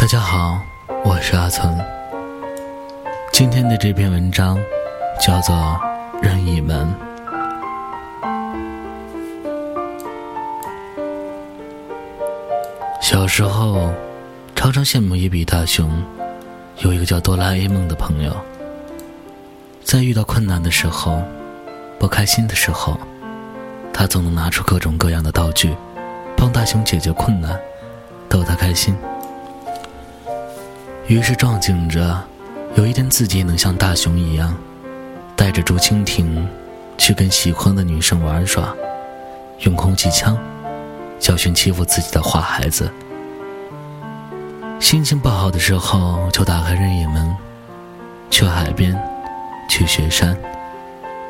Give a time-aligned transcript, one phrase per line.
[0.00, 0.60] 大家好，
[1.04, 1.78] 我是阿存。
[3.32, 4.58] 今天的这篇文章
[5.20, 5.54] 叫做
[6.22, 6.86] 《任意门》。
[13.00, 13.92] 小时候，
[14.56, 16.02] 常常羡慕野比大雄
[16.78, 18.34] 有一个叫哆啦 A 梦的朋友。
[19.84, 21.22] 在遇到困难的时候，
[21.98, 22.98] 不开心的时候，
[23.92, 25.76] 他总能拿出各种各样的道具，
[26.36, 27.58] 帮大雄解决困难，
[28.30, 28.96] 逗他开心。
[31.06, 32.22] 于是撞景着，
[32.76, 34.56] 有一天自己能像大雄一样，
[35.34, 36.48] 带着竹蜻蜓，
[36.96, 38.72] 去跟喜欢的女生玩耍，
[39.58, 40.38] 用空气枪
[41.18, 42.88] 教训欺负自己的坏孩子。
[44.78, 47.36] 心情不好的时候，就打开任意门，
[48.30, 48.96] 去海边，
[49.68, 50.36] 去雪山，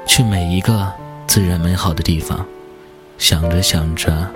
[0.07, 0.93] 去每一个
[1.27, 2.47] 自然美好的地方。
[3.17, 4.31] 想着想着，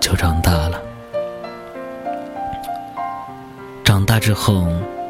[0.00, 0.80] 就长大了。
[3.94, 4.66] 长大之后，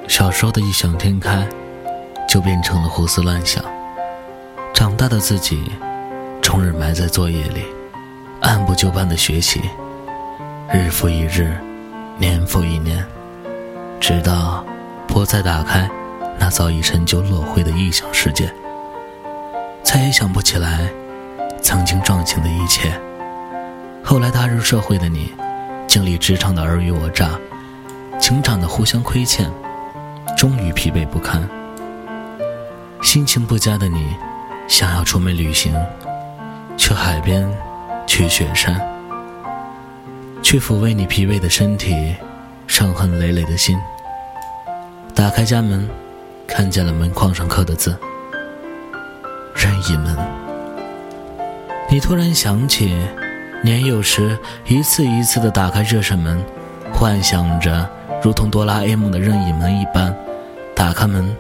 [0.09, 1.49] 小时候的异想天开，
[2.29, 3.65] 就变成了胡思乱想。
[4.75, 5.73] 长大的自己，
[6.43, 7.65] 终日埋在作业里，
[8.43, 9.63] 按部就班的学习，
[10.71, 11.57] 日复一日，
[12.19, 13.03] 年复一年，
[13.99, 14.63] 直到
[15.09, 15.89] 不再打开
[16.39, 18.53] 那早已陈旧落灰的异想世界，
[19.83, 20.87] 再也想不起来
[21.63, 22.93] 曾经壮情的一切。
[24.05, 25.33] 后来踏入社会的你，
[25.87, 27.31] 经历职场的尔虞我诈。
[28.27, 29.53] 情场的互相亏欠，
[30.35, 31.47] 终于疲惫不堪。
[33.03, 34.17] 心情不佳的你，
[34.67, 35.75] 想要出门旅行，
[36.75, 37.47] 去海边，
[38.07, 38.81] 去雪山，
[40.43, 42.17] 去抚慰你疲惫的身体，
[42.67, 43.79] 伤痕累累的心。
[45.15, 45.87] 打开家门，
[46.47, 47.95] 看见了门框上刻的字
[49.55, 50.17] “任意门”。
[51.93, 52.97] 你突然想起，
[53.63, 56.43] 年幼时一次一次的打开这扇门，
[56.91, 57.87] 幻想着。
[58.25, 60.17] 如同哆啦 A 梦的任意门一般，
[60.75, 61.37] 打开门，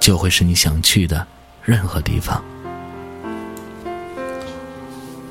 [0.00, 1.24] 就会是你想去的
[1.62, 2.42] 任何地方。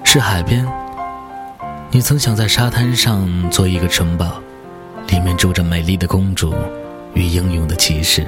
[0.06, 0.66] 是海边，
[1.90, 4.42] 你曾想在沙滩上做一个城堡，
[5.09, 6.56] 里面住着美丽的公主
[7.16, 8.26] 与英勇的骑士。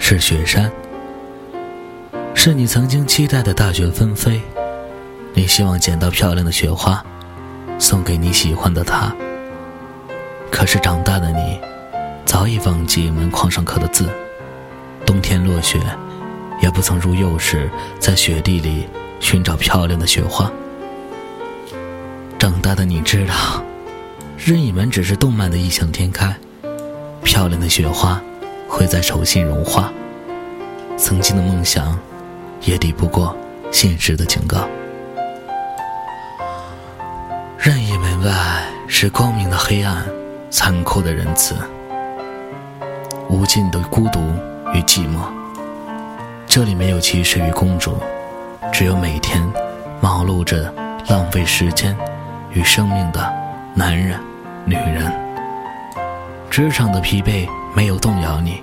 [0.00, 0.68] 是雪山，
[2.34, 4.40] 是你曾经期待的大雪纷飞，
[5.32, 7.00] 你希望捡到漂亮的雪花，
[7.78, 9.14] 送给你喜欢的他。
[10.50, 11.60] 可是长大的你，
[12.24, 14.08] 早已忘记门框上刻的字。
[15.04, 15.78] 冬天落雪，
[16.60, 18.86] 也不曾如幼时在雪地里
[19.20, 20.50] 寻找漂亮的雪花。
[22.38, 23.62] 长大的你知道，
[24.36, 26.34] 任意门只是动漫的异想天开，
[27.22, 28.20] 漂亮的雪花
[28.68, 29.92] 会在手心融化。
[30.96, 31.98] 曾经的梦想，
[32.62, 33.36] 也抵不过
[33.70, 34.66] 现实的警告。
[37.58, 40.04] 任意门外是光明的黑暗。
[40.50, 41.54] 残酷的仁慈，
[43.28, 44.20] 无尽的孤独
[44.72, 45.18] 与寂寞。
[46.46, 47.96] 这里没有骑士与公主，
[48.72, 49.42] 只有每天
[50.00, 50.72] 忙碌着
[51.08, 51.96] 浪费时间
[52.52, 53.32] 与生命的
[53.74, 54.18] 男人、
[54.64, 55.12] 女人。
[56.48, 58.62] 职场的疲惫没有动摇你，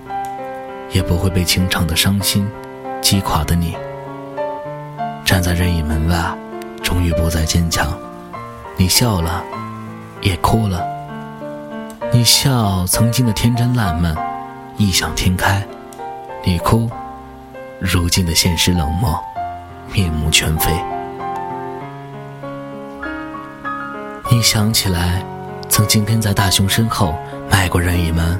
[0.91, 2.49] 也不会被情场的伤心
[3.01, 3.75] 击垮的你。
[5.23, 6.35] 站在任意门外，
[6.81, 7.93] 终于不再坚强。
[8.77, 9.43] 你笑了，
[10.21, 10.92] 也哭了。
[12.15, 14.15] 你笑，曾经的天真烂漫，
[14.77, 15.63] 异想天开；
[16.45, 16.87] 你哭，
[17.79, 19.19] 如今的现实冷漠，
[19.91, 20.71] 面目全非。
[24.29, 25.25] 你想起来，
[25.67, 27.15] 曾经跟在大雄身后
[27.49, 28.39] 迈过任意门，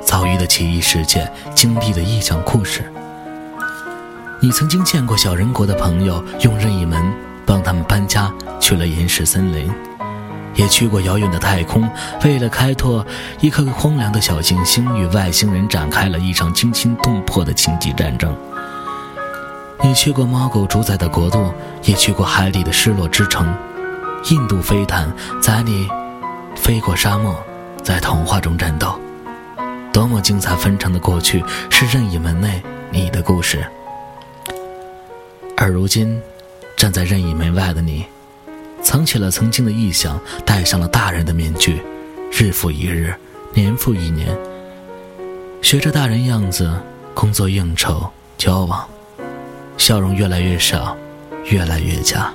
[0.00, 2.92] 遭遇的奇异世界，经历的异想故事。
[4.40, 7.00] 你曾经见过小人国的朋友用任意门
[7.46, 8.28] 帮他们搬家
[8.58, 9.72] 去了岩石森林。
[10.54, 11.88] 也去过遥远的太空，
[12.24, 13.04] 为了开拓
[13.40, 18.36] 一颗荒凉的小行星，与外星人展开了一场惊心动魄的星际战争。
[19.82, 21.52] 你去过猫狗主宰的国度，
[21.82, 23.52] 也去过海底的失落之城。
[24.30, 25.88] 印度飞毯载你
[26.54, 27.34] 飞过沙漠，
[27.82, 28.94] 在童话中战斗。
[29.92, 33.66] 多么精彩纷呈的过去，是任意门内你的故事。
[35.56, 36.22] 而如今，
[36.76, 38.06] 站在任意门外的你。
[38.82, 41.80] 藏起了曾经的臆想，戴上了大人的面具，
[42.32, 43.14] 日复一日，
[43.54, 44.36] 年复一年，
[45.62, 46.70] 学着大人样子，
[47.14, 48.86] 工作应酬交往，
[49.78, 50.96] 笑容越来越少，
[51.44, 52.32] 越来越假，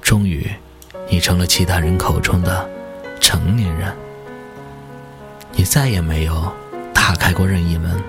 [0.00, 0.48] 终于，
[1.10, 2.68] 你成了其他人口中的
[3.20, 3.92] 成年人。
[5.52, 6.52] 你再也没有
[6.94, 8.00] 打开过任意门，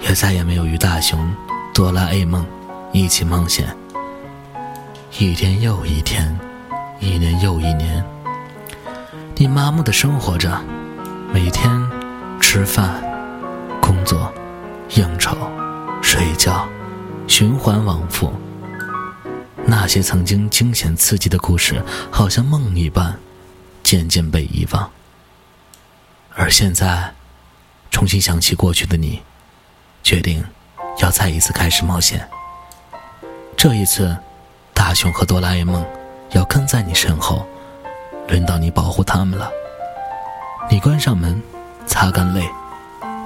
[0.00, 1.28] 也再也没有与大雄、
[1.74, 2.46] 哆啦 A 梦
[2.92, 3.74] 一起冒险。
[5.18, 6.47] 一天又一天。
[7.00, 8.04] 一年又一年，
[9.36, 10.60] 你麻木的生活着，
[11.32, 11.70] 每天
[12.40, 13.00] 吃饭、
[13.80, 14.32] 工作、
[14.90, 15.36] 应酬、
[16.02, 16.68] 睡觉，
[17.28, 18.32] 循环往复。
[19.64, 23.16] 那些曾经惊险刺激的故事，好像梦一般，
[23.82, 24.90] 渐渐被遗忘。
[26.34, 27.12] 而现在，
[27.90, 29.22] 重新想起过去的你，
[30.02, 30.44] 决定
[30.98, 32.28] 要再一次开始冒险。
[33.56, 34.16] 这一次，
[34.74, 35.84] 大雄和哆啦 A 梦
[36.30, 37.46] 要跟在你身后。
[38.28, 39.50] 轮到你保护他们了。
[40.70, 41.42] 你关上门，
[41.86, 42.46] 擦干泪，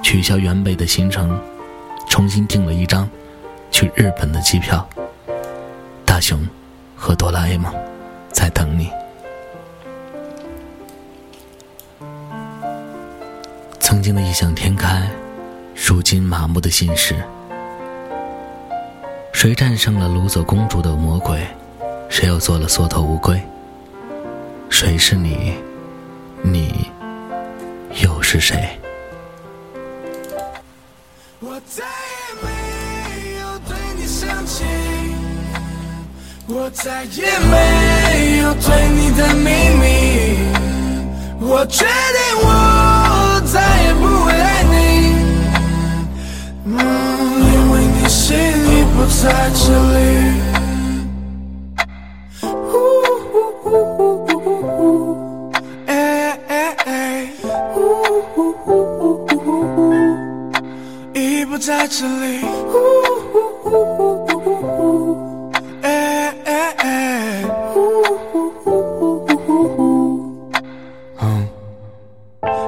[0.01, 1.37] 取消原本的行程，
[2.07, 3.09] 重新订了一张
[3.69, 4.87] 去日本的机票。
[6.05, 6.47] 大雄
[6.95, 7.73] 和哆啦 A 梦
[8.31, 8.89] 在等你。
[13.77, 15.05] 曾经的异想天开，
[15.75, 17.21] 如今麻木的心事。
[19.33, 21.45] 谁战胜了掳走公主的魔鬼？
[22.13, 23.41] 谁又做了缩头乌龟？
[24.69, 25.55] 谁是你？
[26.43, 26.91] 你
[28.03, 28.79] 又是谁？
[31.39, 34.63] 我再也没有对你生气，
[36.45, 38.82] 我再也没有对
[62.03, 62.43] 这里，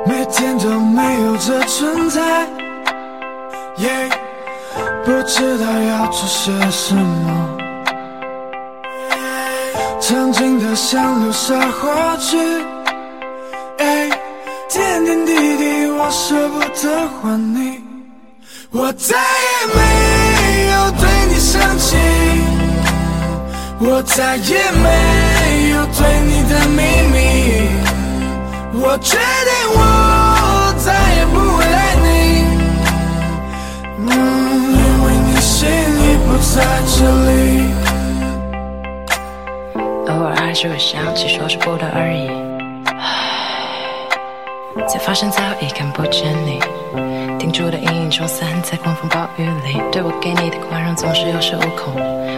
[0.06, 2.48] 每天都没有这存在，
[5.04, 7.58] 不知道要做些什么，
[10.00, 12.38] 曾经的想留下过去，
[14.70, 17.95] 点点滴滴我舍不得还你。
[18.78, 19.80] 我再也没
[20.74, 21.96] 有对你生气，
[23.80, 27.16] 我再也没有对你的秘密。
[28.84, 29.80] 我决定，我
[30.78, 32.06] 再也不会爱你，
[34.76, 36.54] 因为你心已不在
[36.98, 36.98] 这
[37.32, 37.32] 里。
[40.10, 42.28] 偶尔还是会想起，说是不得而已，
[44.86, 46.60] 才发现早已看不见你。
[47.46, 51.94] 定住的阴影冲散在狂风暴雨里，对我给你的宽容总是有恃无恐。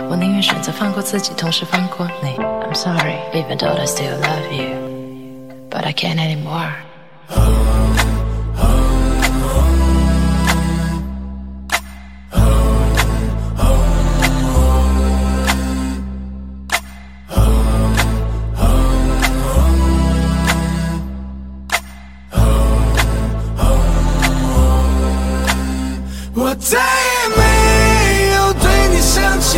[0.10, 2.32] 我宁愿选择放过自己，同时放过你。
[2.36, 4.76] I'm sorry, even though I still love you,
[5.70, 6.74] but I can't anymore.
[27.36, 27.42] 没
[28.36, 29.58] 有对你生气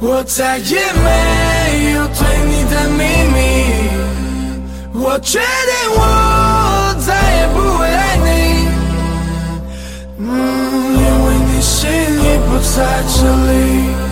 [0.00, 1.08] 我再也没
[1.92, 3.00] 有对你的秘
[3.34, 3.36] 密
[4.94, 5.46] 我确定
[5.90, 6.00] 我
[7.06, 8.28] 再也不会爱你
[10.18, 10.22] 嗯
[10.94, 12.76] 因为你心已不在
[13.14, 13.16] 这
[13.52, 14.05] 里。